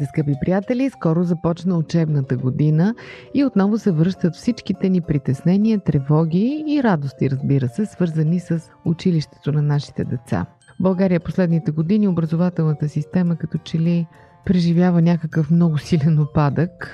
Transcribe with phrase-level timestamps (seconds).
[0.00, 0.90] Здравейте, скъпи приятели!
[0.90, 2.94] Скоро започна учебната година
[3.34, 9.52] и отново се връщат всичките ни притеснения, тревоги и радости, разбира се, свързани с училището
[9.52, 10.46] на нашите деца.
[10.60, 14.06] В България последните години образователната система като че ли
[14.44, 16.90] преживява някакъв много силен опадък.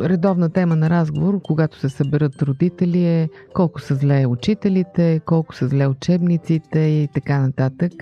[0.00, 5.68] Редовна тема на разговор, когато се съберат родители е колко са зле учителите, колко са
[5.68, 7.92] зле учебниците и така нататък.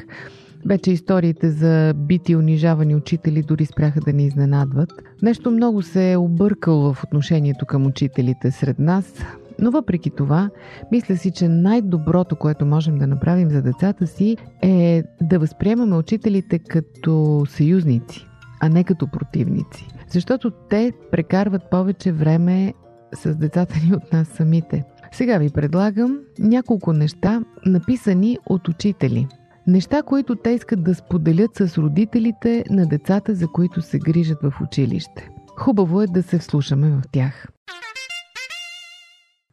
[0.67, 4.93] Вече историите за бити и унижавани учители дори спряха да ни изненадват.
[5.23, 9.15] Нещо много се е объркало в отношението към учителите сред нас,
[9.61, 10.51] но въпреки това,
[10.93, 16.59] мисля си, че най-доброто, което можем да направим за децата си е да възприемаме учителите
[16.59, 18.27] като съюзници,
[18.61, 19.89] а не като противници.
[20.09, 22.75] Защото те прекарват повече време
[23.15, 24.85] с децата ни от нас самите.
[25.13, 29.27] Сега ви предлагам няколко неща, написани от учители–
[29.69, 34.53] Неща, които те искат да споделят с родителите на децата, за които се грижат в
[34.63, 35.31] училище.
[35.57, 37.49] Хубаво е да се вслушаме в тях.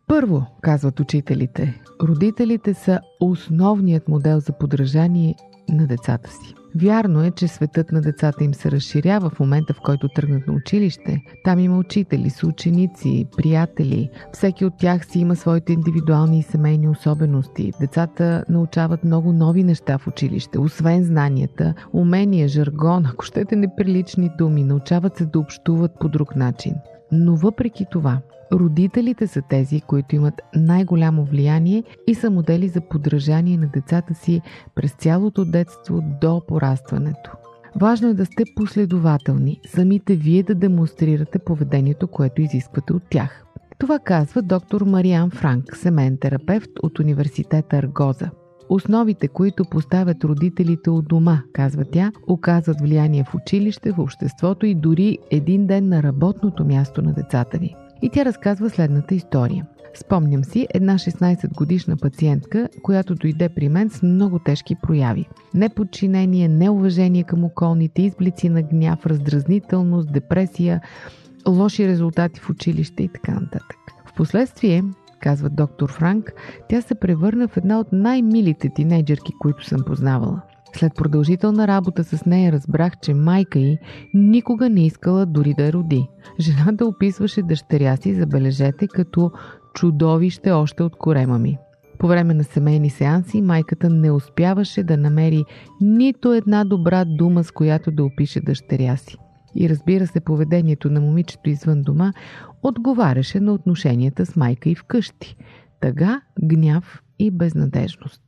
[0.07, 5.35] Първо, казват учителите, родителите са основният модел за подражание
[5.69, 6.64] на децата си.
[6.81, 10.53] Вярно е, че светът на децата им се разширява в момента, в който тръгнат на
[10.53, 11.21] училище.
[11.43, 14.09] Там има учители, съученици, приятели.
[14.33, 17.71] Всеки от тях си има своите индивидуални и семейни особености.
[17.79, 24.63] Децата научават много нови неща в училище, освен знанията, умения, жаргон, ако щете неприлични думи,
[24.63, 26.73] научават се да общуват по друг начин.
[27.11, 28.21] Но въпреки това,
[28.53, 34.41] Родителите са тези, които имат най-голямо влияние и са модели за подражание на децата си
[34.75, 37.31] през цялото детство до порастването.
[37.75, 43.45] Важно е да сте последователни, самите вие да демонстрирате поведението, което изисквате от тях.
[43.79, 48.29] Това казва доктор Мариан Франк, семейен терапевт от университета Аргоза.
[48.69, 54.75] Основите, които поставят родителите от дома, казва тя, оказват влияние в училище, в обществото и
[54.75, 57.75] дори един ден на работното място на децата ви.
[58.01, 59.65] И тя разказва следната история.
[59.93, 65.25] Спомням си една 16 годишна пациентка, която дойде при мен с много тежки прояви.
[65.53, 70.81] Неподчинение, неуважение към околните, изблици на гняв, раздразнителност, депресия,
[71.47, 73.77] лоши резултати в училище и така нататък.
[74.05, 74.83] Впоследствие,
[75.19, 76.33] казва доктор Франк,
[76.69, 80.41] тя се превърна в една от най-милите тинейджърки, които съм познавала.
[80.77, 83.77] След продължителна работа с нея разбрах, че майка й
[84.13, 86.07] никога не искала дори да роди.
[86.39, 89.31] Жената описваше дъщеря си, забележете, като
[89.73, 91.57] чудовище още от корема ми.
[91.99, 95.43] По време на семейни сеанси майката не успяваше да намери
[95.81, 99.17] нито една добра дума, с която да опише дъщеря си.
[99.55, 102.13] И разбира се, поведението на момичето извън дома
[102.63, 105.35] отговаряше на отношенията с майка и вкъщи.
[105.81, 108.21] Тъга, гняв и безнадежност.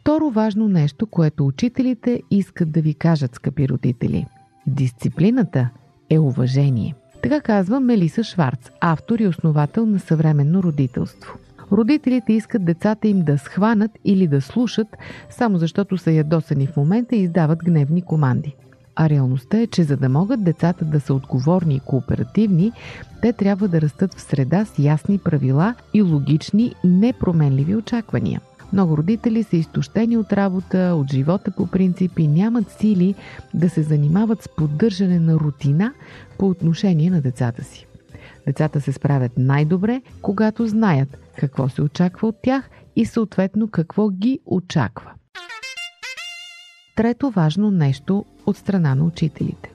[0.00, 4.26] Второ важно нещо, което учителите искат да ви кажат, скъпи родители.
[4.66, 5.68] Дисциплината
[6.10, 6.94] е уважение.
[7.22, 11.38] Така казва Мелиса Шварц, автор и основател на съвременно родителство.
[11.72, 14.86] Родителите искат децата им да схванат или да слушат,
[15.30, 18.56] само защото са ядосани в момента и издават гневни команди.
[18.96, 22.72] А реалността е, че за да могат децата да са отговорни и кооперативни,
[23.22, 28.40] те трябва да растат в среда с ясни правила и логични, непроменливи очаквания.
[28.72, 33.14] Много родители са изтощени от работа, от живота по принцип и нямат сили
[33.54, 35.92] да се занимават с поддържане на рутина
[36.38, 37.86] по отношение на децата си.
[38.46, 44.40] Децата се справят най-добре, когато знаят какво се очаква от тях и съответно какво ги
[44.46, 45.10] очаква.
[46.96, 49.72] Трето важно нещо от страна на учителите.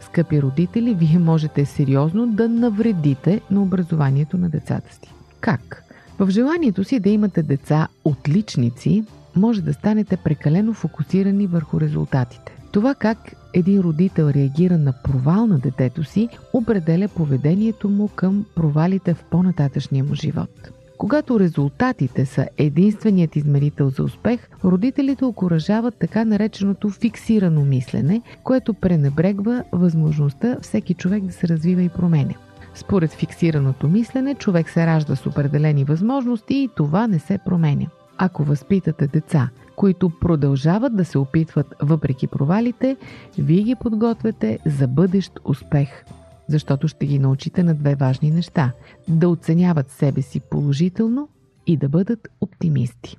[0.00, 5.14] Скъпи родители, вие можете сериозно да навредите на образованието на децата си.
[5.40, 5.87] Как?
[6.18, 9.04] В желанието си да имате деца отличници,
[9.36, 12.52] може да станете прекалено фокусирани върху резултатите.
[12.72, 13.18] Това как
[13.54, 20.04] един родител реагира на провал на детето си, определя поведението му към провалите в по-нататъчния
[20.04, 20.70] му живот.
[20.98, 29.64] Когато резултатите са единственият измерител за успех, родителите окоръжават така нареченото фиксирано мислене, което пренебрегва
[29.72, 32.34] възможността всеки човек да се развива и променя.
[32.78, 37.86] Според фиксираното мислене, човек се ражда с определени възможности и това не се променя.
[38.18, 42.96] Ако възпитате деца, които продължават да се опитват въпреки провалите,
[43.38, 46.04] вие ги подготвяте за бъдещ успех.
[46.48, 48.72] Защото ще ги научите на две важни неща–
[49.08, 51.28] да оценяват себе си положително
[51.66, 53.16] и да бъдат оптимисти.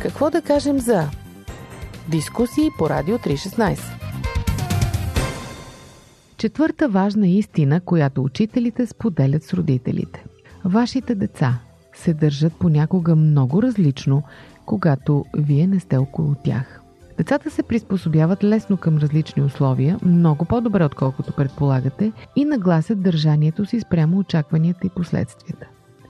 [0.00, 1.08] Какво да кажем за
[2.08, 4.03] дискусии по Радио 316?
[6.44, 10.24] Четвърта важна истина, която учителите споделят с родителите.
[10.64, 11.58] Вашите деца
[11.94, 14.22] се държат понякога много различно,
[14.66, 16.80] когато вие не сте около тях.
[17.18, 23.80] Децата се приспособяват лесно към различни условия, много по-добре отколкото предполагате и нагласят държанието си
[23.80, 25.66] спрямо очакванията и последствията.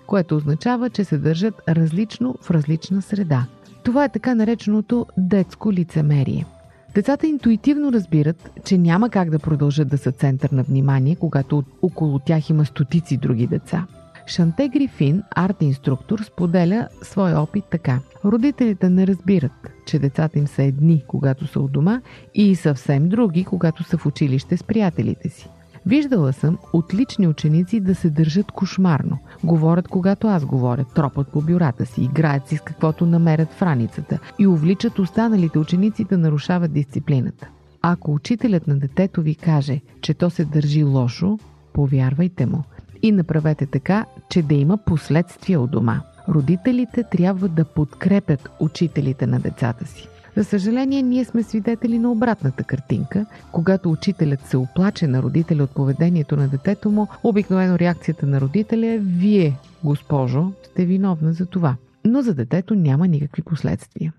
[0.07, 3.47] Което означава, че се държат различно в различна среда.
[3.85, 6.47] Това е така нареченото детско лицемерие.
[6.95, 12.19] Децата интуитивно разбират, че няма как да продължат да са център на внимание, когато около
[12.19, 13.87] тях има стотици други деца–
[14.27, 18.01] Шанте Грифин, арт-инструктор, споделя своя опит така.
[18.25, 19.53] Родителите не разбират,
[19.87, 22.01] че децата им са едни, когато са у дома
[22.35, 25.49] и съвсем други, когато са в училище с приятелите си.
[25.87, 29.19] Виждала съм отлични ученици да се държат кошмарно.
[29.45, 34.19] Говорят когато аз говоря, тропат по бюрата си, играят си с каквото намерят в раницата
[34.39, 37.49] и увличат останалите ученици да нарушават дисциплината.
[37.83, 41.39] Ако учителят на детето ви каже, че то се държи лошо,
[41.73, 42.63] повярвайте му
[43.03, 46.01] и направете така, че да има последствия от дома.
[46.29, 50.09] Родителите трябва да подкрепят учителите на децата си.
[50.37, 53.27] За съжаление, ние сме свидетели на обратната картинка.
[53.53, 58.87] Когато учителят се оплаче на родителя от поведението на детето му, обикновено реакцията на родителя
[58.87, 61.77] е «Вие, госпожо, сте виновна за това».
[62.05, 64.13] Но за детето няма никакви последствия.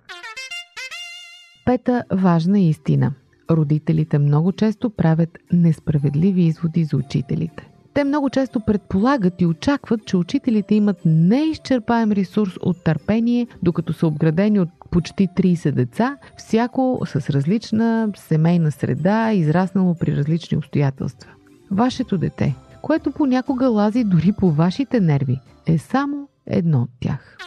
[1.65, 3.13] Пета важна истина.
[3.51, 7.67] Родителите много често правят несправедливи изводи за учителите.
[7.95, 14.07] Те много често предполагат и очакват, че учителите имат неизчерпаем ресурс от търпение, докато са
[14.07, 21.31] обградени от почти 30 деца, всяко с различна семейна среда, израснало при различни обстоятелства.
[21.71, 27.37] Вашето дете, което понякога лази дори по вашите нерви, е само едно от тях.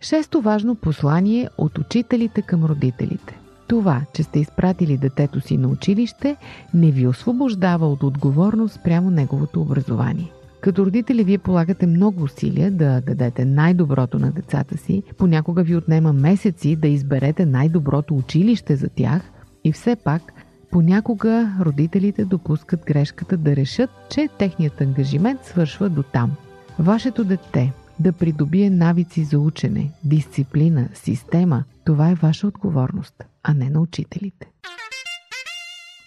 [0.00, 3.38] Шесто важно послание от учителите към родителите.
[3.66, 6.36] Това, че сте изпратили детето си на училище,
[6.74, 10.30] не ви освобождава от отговорност прямо неговото образование.
[10.60, 16.12] Като родители вие полагате много усилия да дадете най-доброто на децата си, понякога ви отнема
[16.12, 19.22] месеци да изберете най-доброто училище за тях
[19.64, 20.22] и все пак
[20.70, 26.32] понякога родителите допускат грешката да решат, че техният ангажимент свършва до там.
[26.78, 33.70] Вашето дете да придобие навици за учене, дисциплина, система, това е ваша отговорност а не
[33.70, 34.50] на учителите.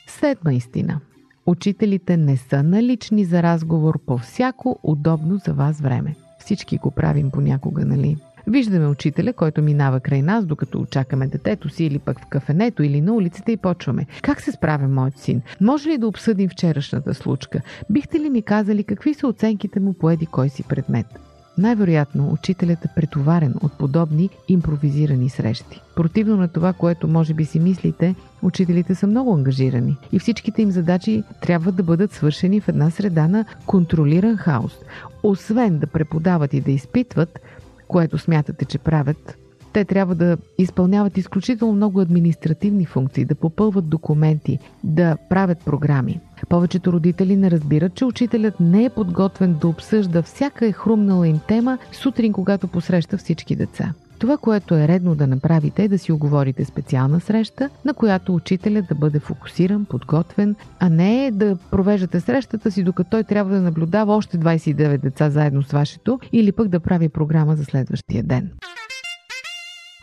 [0.07, 0.99] Седма истина.
[1.45, 6.15] Учителите не са налични за разговор по всяко удобно за вас време.
[6.39, 8.17] Всички го правим понякога, нали?
[8.47, 13.01] Виждаме учителя, който минава край нас, докато очакаме детето си или пък в кафенето или
[13.01, 14.05] на улицата и почваме.
[14.21, 15.41] Как се справя моят син?
[15.61, 17.61] Може ли да обсъдим вчерашната случка?
[17.89, 21.26] Бихте ли ми казали какви са оценките му по еди кой си предмет?
[21.57, 25.81] Най-вероятно учителят е претоварен от подобни импровизирани срещи.
[25.95, 30.71] Противно на това, което може би си мислите, учителите са много ангажирани и всичките им
[30.71, 34.79] задачи трябва да бъдат свършени в една среда на контролиран хаос.
[35.23, 37.39] Освен да преподават и да изпитват,
[37.87, 39.37] което смятате, че правят,
[39.77, 46.19] те трябва да изпълняват изключително много административни функции, да попълват документи, да правят програми.
[46.49, 51.39] Повечето родители не разбират, че учителят не е подготвен да обсъжда всяка е хрумнала им
[51.47, 53.93] тема сутрин, когато посреща всички деца.
[54.19, 58.85] Това, което е редно да направите е да си оговорите специална среща, на която учителят
[58.89, 64.15] да бъде фокусиран, подготвен, а не да провеждате срещата си, докато той трябва да наблюдава
[64.15, 68.51] още 29 деца заедно с вашето или пък да прави програма за следващия ден.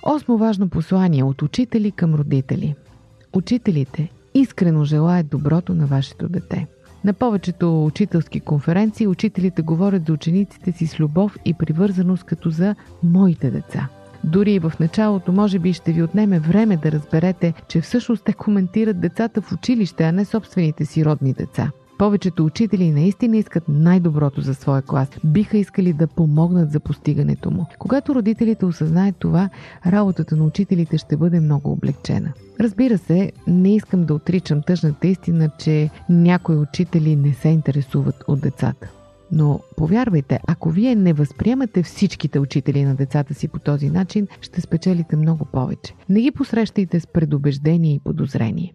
[0.06, 2.74] Осмо важно послание от учители към родители.
[3.32, 6.66] Учителите искрено желаят доброто на вашето дете.
[7.04, 12.74] На повечето учителски конференции учителите говорят за учениците си с любов и привързаност като за
[13.02, 13.88] моите деца.
[14.24, 18.32] Дори и в началото може би ще ви отнеме време да разберете, че всъщност те
[18.32, 24.40] коментират децата в училище, а не собствените си родни деца– повечето учители наистина искат най-доброто
[24.40, 25.08] за своя клас.
[25.24, 27.66] Биха искали да помогнат за постигането му.
[27.78, 29.48] Когато родителите осъзнаят това,
[29.86, 32.32] работата на учителите ще бъде много облегчена.
[32.60, 38.40] Разбира се, не искам да отричам тъжната истина, че някои учители не се интересуват от
[38.40, 38.90] децата.
[39.32, 44.60] Но повярвайте, ако вие не възприемате всичките учители на децата си по този начин, ще
[44.60, 45.94] спечелите много повече.
[46.08, 48.74] Не ги посрещайте с предубеждение и подозрение.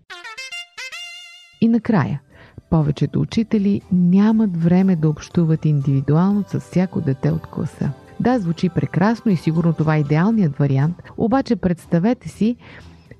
[1.61, 2.21] И накрая–
[2.69, 7.91] Повечето учители нямат време да общуват индивидуално с всяко дете от класа.
[8.19, 12.55] Да, звучи прекрасно и сигурно това е идеалният вариант, обаче представете си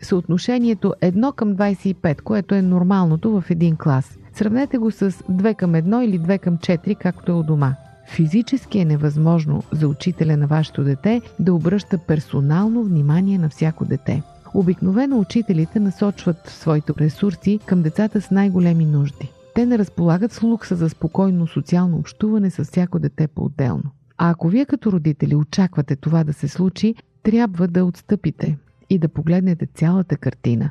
[0.02, 4.18] съотношението 1 към 25, което е нормалното в един клас.
[4.34, 7.76] Сравнете го с 2 към 1 или 2 към 4, както е у дома.
[8.10, 14.22] Физически е невъзможно за учителя на вашето дете да обръща персонално внимание на всяко дете.
[14.54, 19.32] Обикновено учителите насочват своите ресурси към децата с най-големи нужди.
[19.56, 23.92] Те не разполагат с лукса за спокойно социално общуване с всяко дете по-отделно.
[24.18, 28.58] А ако вие като родители очаквате това да се случи, трябва да отстъпите
[28.90, 30.70] и да погледнете цялата картина.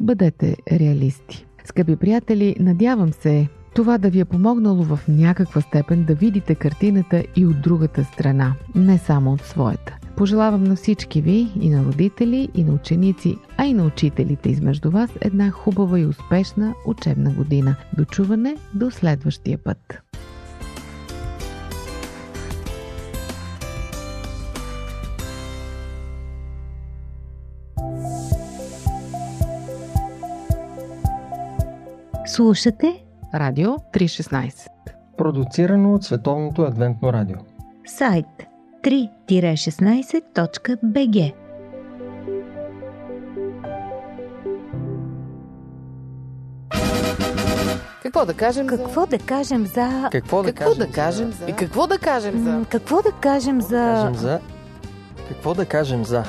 [0.00, 1.46] Бъдете реалисти.
[1.64, 7.24] Скъпи приятели, надявам се това да ви е помогнало в някаква степен да видите картината
[7.36, 9.98] и от другата страна, не само от своята.
[10.22, 14.90] Пожелавам на всички ви, и на родители, и на ученици, а и на учителите измежду
[14.90, 17.76] вас една хубава и успешна учебна година.
[17.96, 20.02] Дочуване до следващия път!
[32.26, 34.66] Слушате Радио 316
[35.18, 37.36] Продуцирано от Световното адвентно радио.
[37.86, 38.51] сайт
[38.82, 41.32] 3-16.bg
[48.02, 50.08] Какво да кажем Какво да кажем за...
[50.12, 50.86] Какво да Какво кажем?
[50.86, 51.46] да кажем за...
[51.46, 52.64] И какво да кажем за...
[52.70, 53.68] Какво да кажем за...
[53.70, 54.40] Кажем за...
[55.28, 56.24] Какво да кажем за...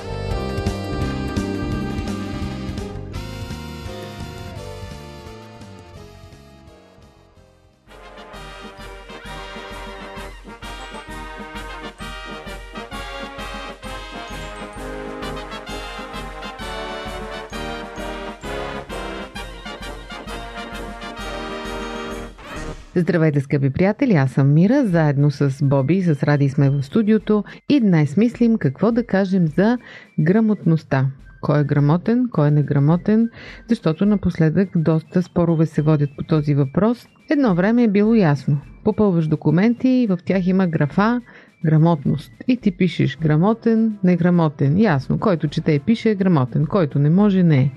[22.96, 24.14] Здравейте, скъпи приятели!
[24.14, 28.58] Аз съм Мира, заедно с Боби и с Ради сме в студиото и днес мислим
[28.58, 29.78] какво да кажем за
[30.20, 31.08] грамотността.
[31.42, 33.30] Кой е грамотен, кой е неграмотен,
[33.70, 37.08] защото напоследък доста спорове се водят по този въпрос.
[37.30, 38.62] Едно време е било ясно.
[38.84, 41.22] Попълваш документи и в тях има графа
[41.66, 42.32] грамотност.
[42.48, 44.80] И ти пишеш грамотен, неграмотен.
[44.80, 47.72] Ясно, който чете и пише е грамотен, който не може не е.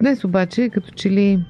[0.00, 1.44] Днес обаче, като че ли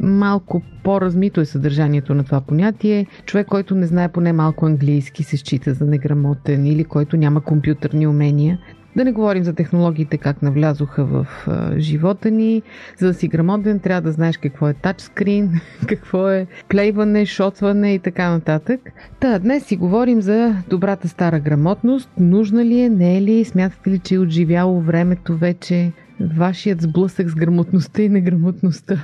[0.00, 3.06] малко по-размито е съдържанието на това понятие.
[3.24, 8.06] Човек, който не знае поне малко английски, се счита за неграмотен или който няма компютърни
[8.06, 8.58] умения.
[8.96, 12.62] Да не говорим за технологиите, как навлязоха в а, живота ни.
[12.98, 17.98] За да си грамотен, трябва да знаеш какво е тачскрин, какво е плейване, шотване и
[17.98, 18.80] така нататък.
[19.20, 22.10] Та, днес си говорим за добрата стара грамотност.
[22.18, 23.44] Нужна ли е, не е ли?
[23.44, 25.92] Смятате ли, че е отживяло времето вече?
[26.20, 29.02] Вашият сблъсък с грамотността и неграмотността.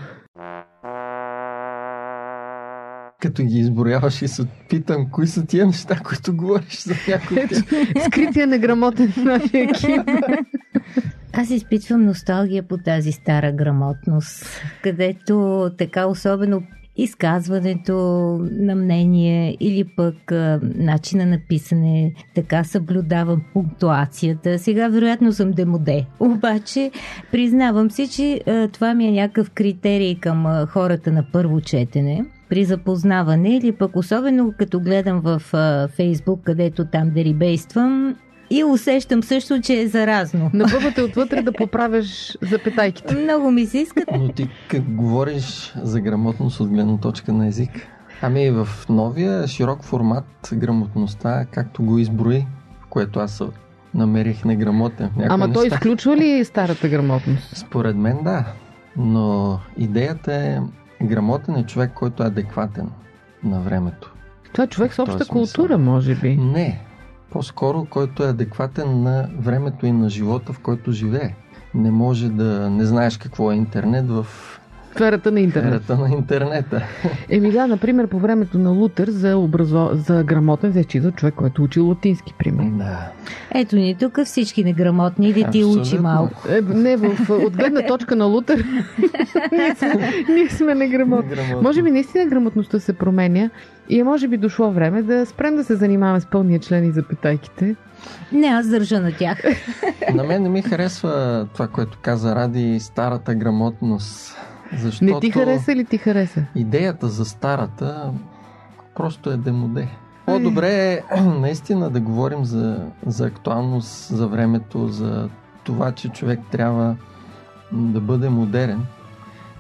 [3.25, 7.47] Като ги изброяваш и се питам, кои са тия неща, които говориш за някой
[8.07, 10.11] скрития неграмотен в нашия екип.
[11.33, 14.47] Аз изпитвам носталгия по тази стара грамотност,
[14.83, 16.63] където така особено
[16.97, 17.95] изказването
[18.51, 24.59] на мнение или пък а, начина на писане, така съблюдавам пунктуацията.
[24.59, 26.91] Сега вероятно съм демоде, обаче
[27.33, 32.25] признавам си, че а, това ми е някакъв критерий към а, хората на първо четене
[32.49, 38.17] при запознаване или пък особено като гледам в а, Фейсбук, където там дерибействам
[38.51, 40.51] и усещам също, че е заразно.
[40.55, 43.15] Напъвате отвътре да поправяш запетайките.
[43.15, 47.71] Много ми се иска Но ти как говориш за грамотност от гледна точка на език,
[48.23, 52.47] ами в новия широк формат грамотността, както го изброи,
[52.91, 53.43] което аз
[53.95, 55.77] намерих неграмотен в някои Ама той неща.
[55.77, 57.57] изключва ли старата грамотност?
[57.57, 58.45] Според мен да,
[58.97, 60.61] но идеята е
[61.07, 62.91] грамотен е човек, който е адекватен
[63.45, 64.15] на времето.
[64.53, 66.37] Това е човек с този обща култура, може би.
[66.37, 66.81] Не,
[67.31, 71.35] по-скоро който е адекватен на времето и на живота, в който живее.
[71.75, 74.27] Не може да не знаеш какво е интернет в
[74.95, 75.73] Сферата на интернет.
[75.73, 76.83] ерата на интернета.
[77.29, 79.91] Еми да, например, по времето на Лутер за, образо...
[79.93, 82.79] за грамотен се счита човек, който учи латински, примерно.
[82.79, 83.11] Да.
[83.55, 86.49] Ето ни тук всички неграмотни, или ти учи малко.
[86.49, 88.65] Е, не, в, от гледна точка на Лутер
[89.53, 91.31] ние сме, ние сме неграмотни.
[91.31, 91.63] Неграмотно.
[91.63, 93.51] Може би наистина грамотността се променя
[93.89, 96.93] и е може би дошло време да спрем да се занимаваме с пълния член и
[96.93, 97.77] запитайките.
[98.33, 99.43] Не, аз държа на тях.
[100.15, 104.37] На мен не ми харесва това, което каза Ради, старата грамотност.
[104.73, 106.45] Защото Не ти хареса или ти хареса?
[106.55, 108.13] идеята за старата
[108.97, 109.89] просто е демоде.
[110.27, 115.29] По-добре е наистина да говорим за, за актуалност, за времето, за
[115.65, 116.97] това, че човек трябва
[117.73, 118.83] да бъде модерен,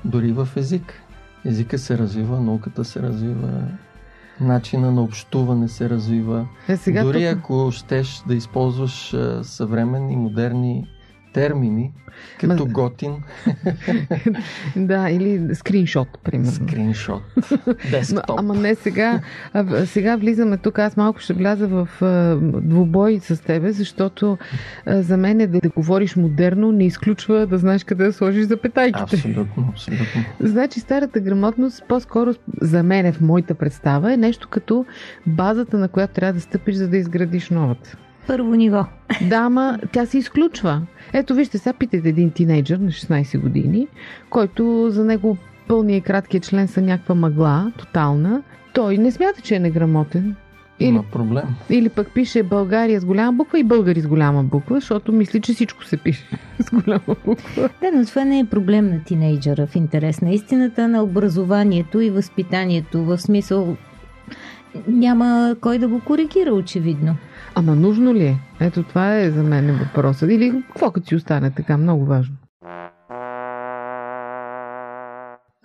[0.04, 1.02] дори в език.
[1.44, 3.48] езика се развива, науката се развива,
[4.40, 6.46] начина на общуване се развива.
[6.68, 10.88] Е, сега Дори тук- ако щеш да използваш съвременни, модерни
[11.34, 11.92] термини,
[12.40, 13.12] като Ма- готин,
[14.76, 16.52] Да, или скриншот, примерно.
[16.52, 17.22] скриншот,
[17.90, 18.38] десктоп.
[18.38, 19.20] ама не сега.
[19.52, 20.78] А, сега влизаме тук.
[20.78, 24.38] Аз малко ще вляза в а, двубой с тебе, защото
[24.86, 28.46] а, за мен е да, да говориш модерно не изключва да знаеш къде да сложиш
[28.46, 29.16] запетайките.
[29.16, 30.24] Абсолютно, абсолютно.
[30.40, 34.86] Значи старата грамотност по-скоро за мен в моята представа е нещо като
[35.26, 37.96] базата, на която трябва да стъпиш, за да изградиш новата.
[38.26, 38.84] Първо ниво.
[39.28, 40.82] Да, ама тя се изключва.
[41.12, 43.86] Ето вижте, сега питайте един тинейджър на 16 години,
[44.30, 45.36] който за него
[45.68, 48.42] пълния и краткия член са някаква мъгла, тотална.
[48.74, 50.36] Той не смята, че е неграмотен.
[50.80, 51.44] Или, Има проблем.
[51.70, 55.52] или пък пише България с голяма буква и българи с голяма буква, защото мисли, че
[55.54, 56.26] всичко се пише
[56.58, 57.68] с голяма буква.
[57.80, 62.10] Да, но това не е проблем на тинейджъра в интерес на истината, на образованието и
[62.10, 63.04] възпитанието.
[63.04, 63.76] В смисъл
[64.88, 67.16] няма кой да го коригира, очевидно.
[67.54, 68.36] Ама нужно ли е?
[68.60, 70.30] Ето това е за мен въпросът.
[70.30, 72.36] Или какво като си остане така, много важно.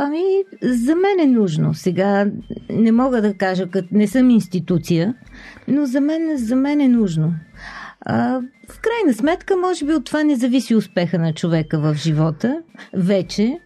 [0.02, 0.24] Ами,
[0.64, 1.74] за мен е нужно.
[1.74, 2.26] Сега
[2.70, 5.16] не мога да кажа, като не съм институция,
[5.68, 7.34] но за мен, за мен е нужно.
[8.02, 12.62] А, в крайна сметка, може би от това не зависи успеха на човека в живота.
[12.94, 13.60] Вече.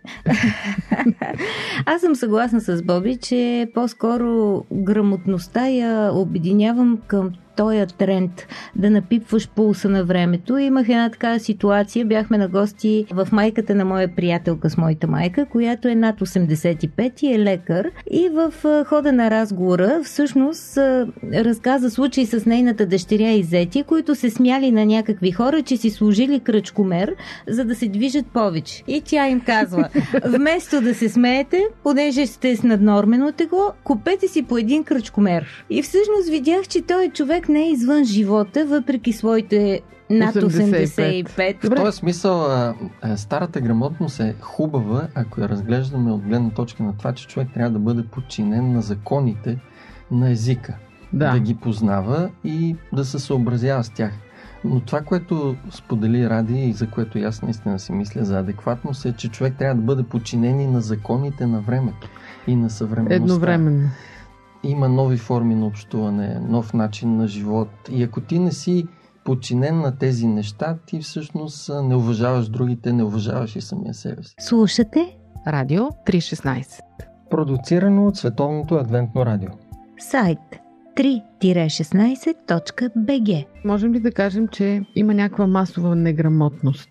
[1.86, 9.50] Аз съм съгласна с Боби, че по-скоро грамотността я обединявам към този тренд да напипваш
[9.50, 10.58] пулса на времето.
[10.58, 12.06] Имах една такава ситуация.
[12.06, 17.24] Бяхме на гости в майката на моя приятелка с моята майка, която е над 85
[17.24, 17.92] и е лекар.
[18.12, 18.54] И в
[18.86, 20.78] хода на разговора всъщност
[21.34, 25.90] разказа случай с нейната дъщеря и зети, които се смяли на някакви хора, че си
[25.90, 27.16] служили кръчкомер,
[27.48, 28.84] за да се движат повече.
[28.88, 29.90] И тя им казва,
[30.26, 35.66] вместо да се смеете, понеже сте с наднормено тегло, купете си по един кръчкомер.
[35.70, 41.25] И всъщност видях, че той човек не е извън живота, въпреки своите над 85.
[41.25, 41.69] 85.
[41.69, 46.84] В този смисъл, а, а, старата грамотност е хубава, ако я разглеждаме от гледна точка
[46.84, 49.60] на това, че човек трябва да бъде подчинен на законите
[50.12, 50.75] на езика.
[51.13, 51.32] Да.
[51.32, 54.13] да ги познава и да се съобразява с тях.
[54.63, 59.13] Но това, което сподели Ради и за което аз наистина си мисля за адекватност е,
[59.17, 62.10] че човек трябва да бъде подчинен и на законите на времето
[62.47, 63.15] и на съвременността.
[63.15, 63.89] Едновременно.
[64.63, 67.69] Има нови форми на общуване, нов начин на живот.
[67.91, 68.86] И ако ти не си
[69.23, 74.36] подчинен на тези неща, ти всъщност не уважаваш другите, не уважаваш и самия себе си.
[74.39, 76.80] Слушате Радио 316.
[77.30, 79.49] Продуцирано от Световното адвентно радио.
[79.99, 80.39] сайт
[80.97, 86.89] 3-16.bg Можем ли да кажем, че има някаква масова неграмотност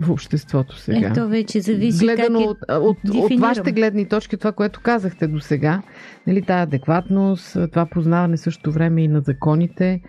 [0.00, 1.08] в обществото сега?
[1.08, 3.48] Ето вече зависи Гледано как е от, от, от дефинирам.
[3.48, 5.82] вашите гледни точки, това, което казахте до сега,
[6.26, 10.00] нали, тая адекватност, това познаване също време и на законите.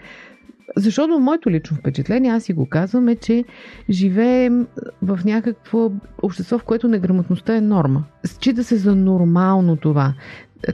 [0.77, 3.43] Защото моето лично впечатление, аз си го казвам, е, че
[3.89, 4.67] живеем
[5.01, 8.03] в някакво общество, в което неграмотността е норма.
[8.25, 10.13] Счита се за нормално това.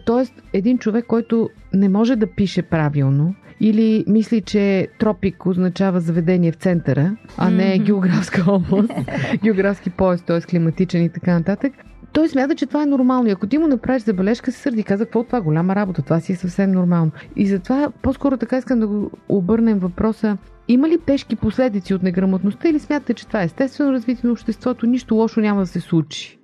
[0.06, 6.51] Тоест, един човек, който не може да пише правилно, или мисли, че тропик означава заведение
[6.51, 8.91] в центъра, а не географска област,
[9.43, 10.41] географски пояс, т.е.
[10.41, 11.73] климатичен и така нататък.
[12.13, 13.29] Той смята, че това е нормално.
[13.29, 14.83] И ако ти му направиш забележка, се сърди.
[14.83, 15.41] Каза, какво е това?
[15.41, 16.01] Голяма работа.
[16.01, 17.11] Това си е съвсем нормално.
[17.35, 20.37] И затова по-скоро така искам да го обърнем въпроса.
[20.67, 24.85] Има ли тежки последици от неграмотността или смятате, че това е естествено развитие на обществото?
[24.85, 26.39] Нищо лошо няма да се случи.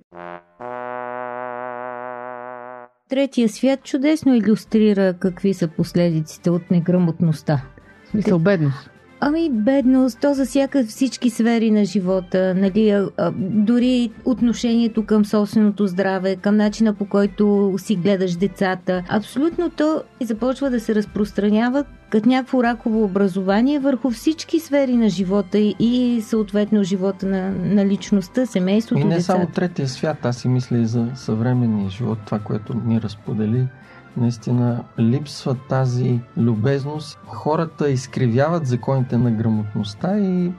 [3.12, 7.62] Третия свят чудесно иллюстрира какви са последиците от неграмотността.
[8.10, 8.90] Смисъл бедност.
[9.24, 13.06] Ами, бедност, то засяга всички сфери на живота, нали,
[13.38, 19.02] дори отношението към собственото здраве, към начина по който си гледаш децата.
[19.08, 25.58] Абсолютно то започва да се разпространява като някакво раково образование върху всички сфери на живота
[25.58, 29.26] и, съответно живота на, на личността, семейството, И не децата.
[29.26, 33.66] само третия свят, аз си мисля и за съвременния живот, това, което ми разподели.
[34.16, 37.18] Наистина липсва тази любезност.
[37.26, 40.52] Хората изкривяват законите на грамотността и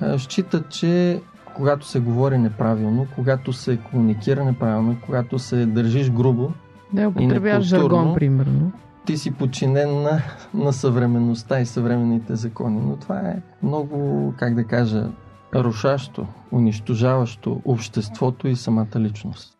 [0.00, 1.20] а, считат, че
[1.56, 6.52] когато се говори неправилно, когато се комуникира неправилно, когато се държиш грубо,
[6.92, 8.72] Да, употребяваш жаргон, примерно.
[9.06, 10.22] ти си подчинен на,
[10.54, 12.80] на съвременността и съвременните закони.
[12.86, 15.08] Но това е много, как да кажа,
[15.54, 19.54] рушащо, унищожаващо обществото и самата личност.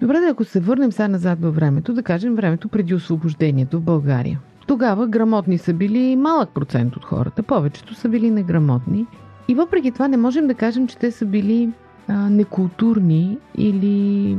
[0.00, 3.82] Добре, да ако се върнем сега назад във времето, да кажем времето преди освобождението в
[3.82, 4.40] България.
[4.66, 9.06] Тогава грамотни са били малък процент от хората, повечето са били неграмотни.
[9.48, 11.72] И въпреки това не можем да кажем, че те са били
[12.08, 14.36] а, некултурни или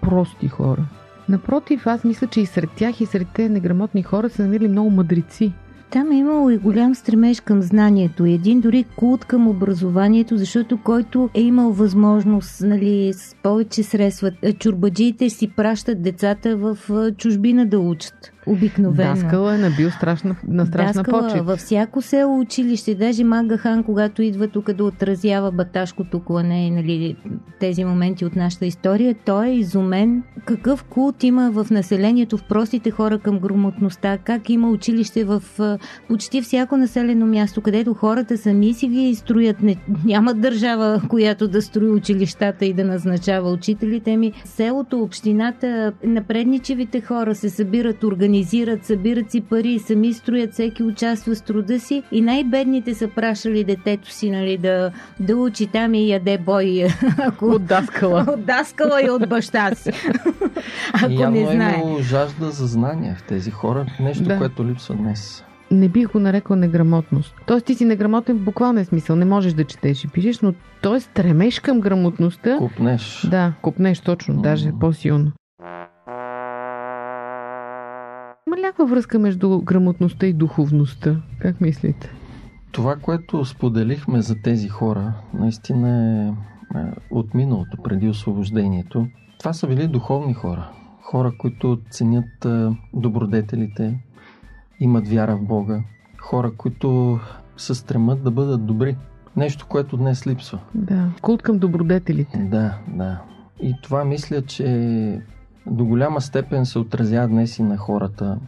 [0.00, 0.84] прости хора.
[1.28, 4.90] Напротив, аз мисля, че и сред тях, и сред тези неграмотни хора са намирали много
[4.90, 5.52] мъдреци.
[5.90, 10.82] Там е имало и голям стремеж към знанието, и един дори култ към образованието, защото
[10.82, 16.78] който е имал възможност нали, с повече средства, чурбаджиите си пращат децата в
[17.16, 19.14] чужбина да учат обикновено.
[19.14, 21.46] Даскала е набил страшна, на страшна Даскала, почет.
[21.46, 27.16] Във всяко село училище, даже Мага Хан, когато идва тук да отразява баташкото клане, нали,
[27.60, 32.90] тези моменти от нашата история, той е изумен какъв култ има в населението, в простите
[32.90, 35.42] хора към грамотността, как има училище в
[36.08, 39.62] почти всяко населено място, където хората сами си ги строят.
[39.62, 44.32] Не, няма държава, която да строи училищата и да назначава учителите ми.
[44.44, 51.34] Селото, общината, напредничевите хора се събират, организират организират, събират си пари, сами строят, всеки участва
[51.34, 56.08] с труда си и най-бедните са прашали детето си нали, да, да учи там и
[56.08, 56.86] яде бой.
[57.18, 57.46] Ако...
[57.46, 58.26] От даскала.
[58.28, 59.90] от даскала и от баща си.
[60.92, 61.82] Ако Явно не знае.
[61.98, 64.38] е жажда за знания в тези хора, нещо, да.
[64.38, 67.34] което липсва днес не бих го нарекла неграмотност.
[67.46, 69.16] Тоест ти си неграмотен в буквалния смисъл.
[69.16, 71.00] Не можеш да четеш и пишеш, но т.е.
[71.00, 72.56] стремеш към грамотността.
[72.58, 73.26] Купнеш.
[73.30, 74.40] Да, купнеш точно, mm.
[74.40, 75.32] даже по-силно.
[78.48, 81.16] Има някаква връзка между грамотността и духовността?
[81.38, 82.10] Как мислите?
[82.72, 85.90] Това, което споделихме за тези хора, наистина
[86.74, 89.06] е, е от миналото, преди освобождението.
[89.38, 90.70] Това са били духовни хора.
[91.02, 94.00] Хора, които ценят е, добродетелите,
[94.80, 95.82] имат вяра в Бога.
[96.18, 97.20] Хора, които
[97.56, 98.96] се стремат да бъдат добри.
[99.36, 100.58] Нещо, което днес липсва.
[100.74, 102.38] Да, култ към добродетелите.
[102.38, 103.22] Да, да.
[103.62, 105.20] И това мисля, че
[105.70, 108.38] до голяма степен се отразява днес и на хората.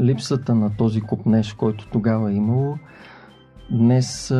[0.00, 2.78] Липсата на този купнеж, който тогава е имало,
[3.70, 4.34] днес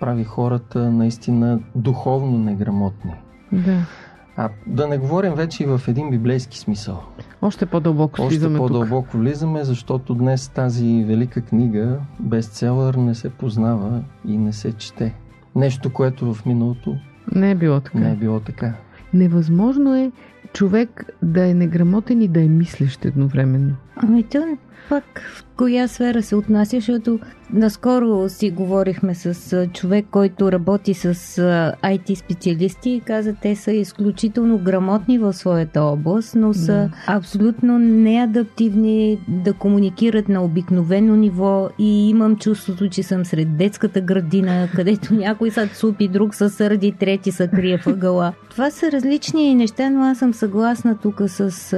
[0.00, 3.14] прави хората наистина духовно неграмотни.
[3.52, 3.86] Да.
[4.36, 7.02] А да не говорим вече и в един библейски смисъл.
[7.42, 9.20] Още по-дълбоко Още влизаме по-дълбоко тук.
[9.20, 15.14] влизаме, защото днес тази велика книга, бестселър, не се познава и не се чете.
[15.56, 16.96] Нещо, което в миналото
[17.34, 17.98] не е било така.
[17.98, 18.74] Не е било така.
[19.14, 20.12] Невъзможно е
[20.52, 23.76] човек да е неграмотен и да е мислещ едновременно.
[24.02, 24.56] Ами то
[24.90, 27.18] пак в коя сфера се отнася, защото
[27.52, 31.14] наскоро си говорихме с човек, който работи с
[31.82, 36.90] IT специалисти и каза, те са изключително грамотни в своята област, но са да.
[37.06, 44.68] абсолютно неадаптивни да комуникират на обикновено ниво и имам чувството, че съм сред детската градина,
[44.74, 48.32] където някой са цупи, друг са сърди, трети са крие въгъла.
[48.50, 51.72] Това са различни неща, но аз съм съгласна тук с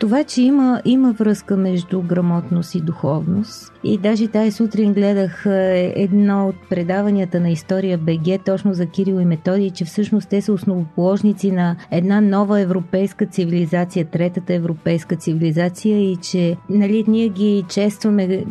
[0.00, 3.72] това, че има, има връзка между грамотност и духовност.
[3.84, 9.20] И даже тази сутрин гледах е, едно от предаванията на история БГ, точно за Кирил
[9.20, 16.12] и Методий, че всъщност те са основоположници на една нова европейска цивилизация, третата европейска цивилизация
[16.12, 18.44] и че нали, ние ги честваме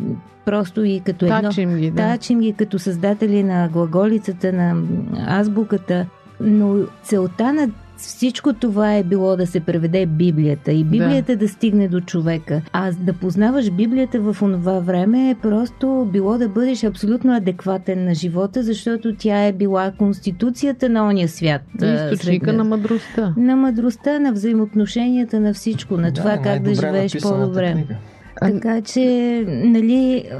[0.44, 1.40] просто и като едно...
[1.40, 1.96] Тачим ги, да.
[1.96, 4.82] Тачим ги като създатели на глаголицата, на
[5.28, 6.06] азбуката.
[6.40, 7.68] Но целта на
[8.06, 11.36] всичко това е било да се преведе Библията и Библията да.
[11.36, 12.62] да стигне до човека.
[12.72, 18.14] А да познаваш Библията в онова време е просто било да бъдеш абсолютно адекватен на
[18.14, 21.62] живота, защото тя е била конституцията на ония свят.
[21.82, 23.34] Източника на мъдростта.
[23.36, 27.72] На мъдростта, на взаимоотношенията, на всичко, на това да, как да живееш по-добре.
[27.72, 27.96] Книга.
[28.40, 30.30] Така че, нали,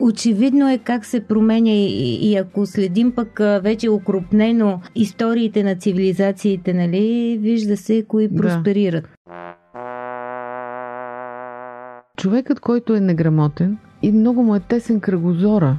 [0.00, 6.74] очевидно е как се променя и, и ако следим пък вече окрупнено историите на цивилизациите,
[6.74, 8.36] нали, вижда се кои да.
[8.36, 9.08] просперират.
[12.16, 15.76] Човекът, който е неграмотен и много му е тесен кръгозора,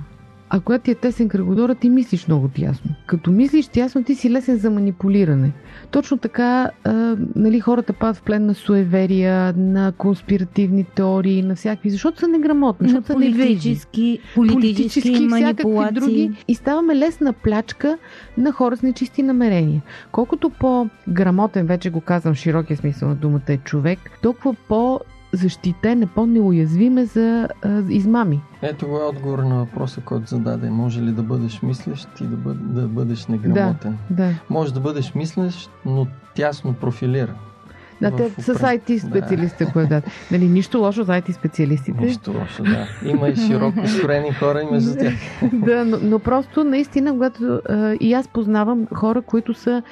[0.54, 2.92] а когато ти е тесен кръгозора, ти мислиш много тясно.
[3.06, 5.52] Като мислиш тясно, ти си лесен за манипулиране.
[5.92, 11.90] Точно така, а, нали, хората падат в плен на суеверия, на конспиративни теории, на всякакви,
[11.90, 15.94] защото са неграмотни, защото са политически, политически, политически манипулации.
[15.94, 16.32] други.
[16.48, 17.98] И ставаме лесна плячка
[18.38, 19.82] на хора с нечисти намерения.
[20.12, 25.00] Колкото по-грамотен, вече го казвам в широкия смисъл на думата е човек, толкова по
[25.34, 28.42] защитен, е по-неуязвиме за а, измами.
[28.62, 30.70] Ето го е отговор на въпроса, който зададе.
[30.70, 33.98] Може ли да бъдеш мислещ и да, бъд, да бъдеш неграмотен?
[34.10, 34.34] Да, да.
[34.50, 37.36] Може да бъдеш мислещ, но тясно профилиран.
[38.02, 39.88] Да, те с IT специалистите, да.
[39.88, 40.02] да.
[40.32, 42.06] Нали, нищо лошо за IT специалистите.
[42.06, 43.10] Нищо лошо, да.
[43.10, 45.14] Има и широко скорени хора и между тях.
[45.54, 49.84] да, но, но просто наистина, когато а, и аз познавам хора, които са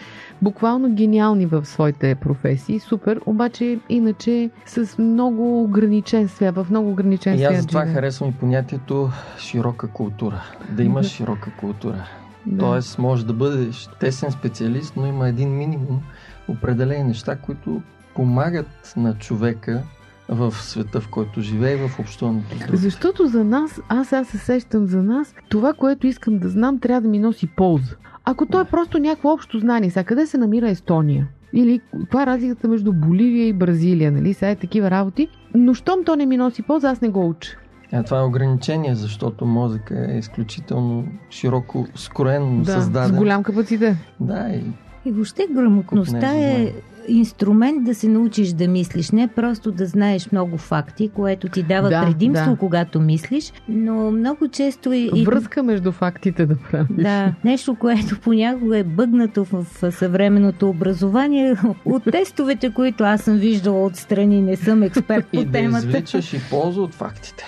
[0.41, 7.37] буквално гениални в своите професии, супер, обаче иначе с много ограничен свят, в много ограничен
[7.37, 7.53] свят.
[7.53, 10.41] И аз това харесвам и понятието широка култура.
[10.69, 12.05] Да имаш широка култура.
[12.45, 12.59] Да.
[12.59, 16.01] Тоест, може да бъдеш тесен специалист, но има един минимум
[16.47, 17.81] определени неща, които
[18.15, 19.83] помагат на човека
[20.29, 22.55] в света, в който живее и в общуването.
[22.73, 27.01] Защото за нас, аз аз се сещам за нас, това, което искам да знам, трябва
[27.01, 27.95] да ми носи полза.
[28.25, 31.27] Ако то е просто някакво общо знание, сега къде се намира Естония?
[31.53, 34.33] Или каква е разликата между Боливия и Бразилия, нали?
[34.33, 35.27] Сега е такива работи.
[35.55, 37.57] Но щом то не ми носи полза, аз не го уча.
[37.93, 43.15] А това е ограничение, защото мозъка е изключително широко скроен, да, създаден.
[43.15, 43.95] с голям капацитет.
[44.19, 44.63] Да, и
[45.05, 46.73] и въобще грамотността е
[47.07, 51.89] инструмент да се научиш да мислиш, не просто да знаеш много факти, което ти дава
[51.89, 52.57] да, предимство, да.
[52.57, 55.23] когато мислиш, но много често и...
[55.25, 57.03] Връзка между фактите да правиш.
[57.03, 61.55] Да, нещо, което понякога е бъгнато в, съвременното образование.
[61.85, 65.87] От тестовете, които аз съм виждала отстрани, не съм експерт по и темата.
[65.87, 67.45] И да извличаш и полза от фактите.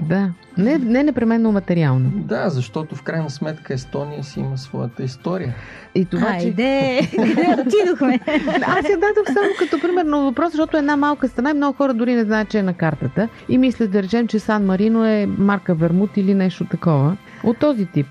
[0.00, 2.10] Да, не, не непременно материално.
[2.14, 5.54] Да, защото в крайна сметка Естония си има своята история.
[5.94, 7.56] И това, Хайде, че...
[7.66, 8.20] отидохме.
[8.66, 11.94] Аз я дадох само като пример на въпрос, защото една малка страна и много хора
[11.94, 13.28] дори не знаят, че е на картата.
[13.48, 17.16] И мислят да речем, че Сан Марино е марка Вермут или нещо такова.
[17.44, 18.06] От този тип.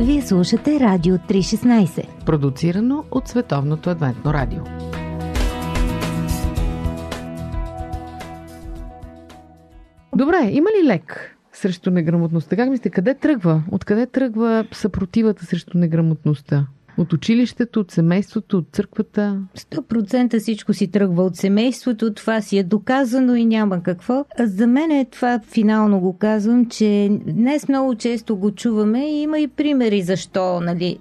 [0.00, 2.24] Вие слушате Радио 316.
[2.24, 4.60] Продуцирано от Световното адвентно радио.
[10.16, 12.56] Добре, има ли лек срещу неграмотността?
[12.56, 13.62] Как мислите, къде тръгва?
[13.70, 16.66] Откъде тръгва съпротивата срещу неграмотността?
[16.98, 19.40] От училището, от семейството, от църквата?
[19.58, 24.24] 100% всичко си тръгва от семейството, това си е доказано и няма какво.
[24.38, 29.22] А за мен е това финално го казвам, че днес много често го чуваме и
[29.22, 30.98] има и примери защо, нали,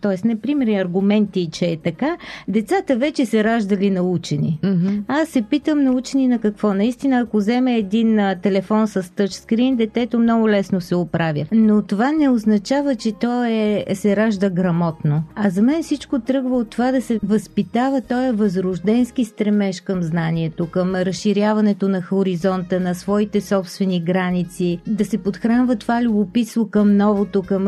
[0.00, 0.28] т.е.
[0.28, 2.16] не примери, аргументи, че е така.
[2.48, 4.58] Децата вече се раждали научени.
[4.62, 5.02] Mm-hmm.
[5.08, 6.74] Аз се питам научени на какво.
[6.74, 11.46] Наистина, ако вземе един телефон с тъчскрин, детето много лесно се оправя.
[11.52, 15.22] Но това не означава, че то е, се ражда грамотно.
[15.36, 20.66] А за мен всичко тръгва от това да се възпитава този възрожденски стремеж към знанието,
[20.66, 27.42] към разширяването на хоризонта, на своите собствени граници, да се подхранва това любопитство към новото,
[27.42, 27.64] към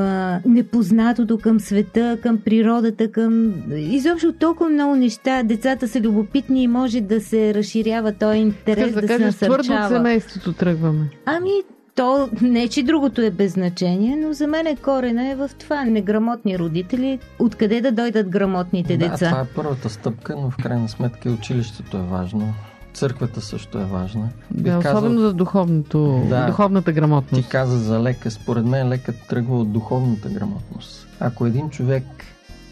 [0.46, 5.42] непознатото, към света, към природата, към изобщо толкова много неща.
[5.42, 9.62] Децата са любопитни и може да се разширява този интерес, да, да се насърчава.
[9.62, 11.10] Твърдо от семейството тръгваме.
[11.26, 11.50] Ами,
[11.96, 15.84] то не, че другото е без значение, но за мен е корена е в това.
[15.84, 19.28] Неграмотни родители, откъде да дойдат грамотните да, деца?
[19.28, 22.54] това е първата стъпка, но в крайна сметка и училището е важно.
[22.94, 24.28] Църквата също е важна.
[24.50, 27.44] да, казал, особено за духовното, да, духовната грамотност.
[27.44, 28.30] Ти каза за лека.
[28.30, 31.08] Според мен лекът тръгва от духовната грамотност.
[31.20, 32.04] Ако един човек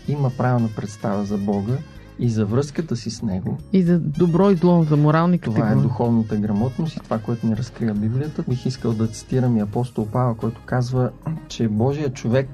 [0.09, 1.75] има правилна представа за Бога,
[2.19, 3.59] и за връзката си с него.
[3.73, 5.71] И за добро и зло, за морални категории.
[5.71, 8.45] Това е духовната грамотност и това, което ни разкрива Библията.
[8.49, 11.11] Бих искал да цитирам и апостол Павел, който казва,
[11.49, 12.49] че Божия човек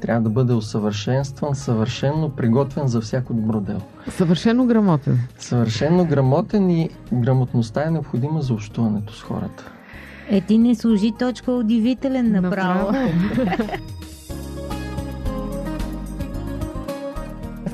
[0.00, 3.80] трябва да бъде усъвършенстван, съвършенно приготвен за всяко добро дело.
[4.08, 5.18] Съвършено грамотен.
[5.38, 9.70] Съвършено грамотен и грамотността е необходима за общуването с хората.
[10.30, 12.92] Е, ти не служи точка удивителен направо.
[12.92, 13.68] направо.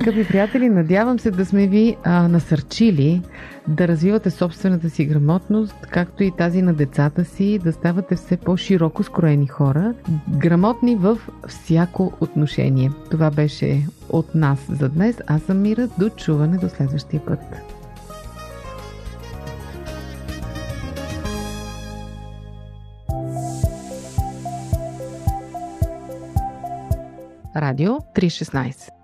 [0.04, 3.22] Скъпи приятели, надявам се да сме ви а, насърчили
[3.68, 9.02] да развивате собствената си грамотност, както и тази на децата си, да ставате все по-широко
[9.02, 9.94] скроени хора,
[10.28, 12.90] грамотни в всяко отношение.
[13.10, 15.16] Това беше от нас за днес.
[15.26, 15.88] Аз съм Мира.
[15.98, 17.40] До чуване до следващия път.
[27.56, 29.03] Радио 316